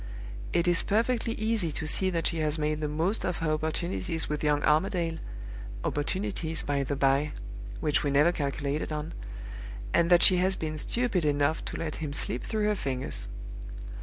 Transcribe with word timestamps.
It 0.51 0.67
is 0.67 0.81
perfectly 0.81 1.33
easy 1.35 1.71
to 1.73 1.85
see 1.85 2.09
that 2.09 2.25
she 2.25 2.39
has 2.39 2.57
made 2.57 2.81
the 2.81 2.87
most 2.87 3.23
of 3.23 3.37
her 3.37 3.51
opportunities 3.51 4.27
with 4.27 4.43
young 4.43 4.63
Armadale 4.63 5.19
(opportunities, 5.83 6.63
by 6.63 6.81
the 6.81 6.95
by, 6.95 7.33
which 7.81 8.03
we 8.03 8.09
never 8.09 8.31
calculated 8.31 8.91
on), 8.91 9.13
and 9.93 10.09
that 10.09 10.23
she 10.23 10.37
has 10.37 10.55
been 10.55 10.79
stupid 10.79 11.23
enough 11.23 11.63
to 11.65 11.77
let 11.77 11.97
him 11.97 12.13
slip 12.13 12.41
through 12.41 12.65
her 12.65 12.75
fingers. 12.75 13.29